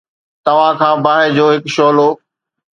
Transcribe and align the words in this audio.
توهان 0.45 0.73
کان 0.81 0.97
باهه 1.05 1.27
جو 1.35 1.45
هڪ 1.55 1.65
شعلہ 1.75 2.07